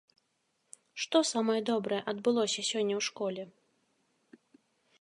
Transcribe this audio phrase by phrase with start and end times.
[1.03, 3.43] Што самае добрае адбылося сёння ў школе?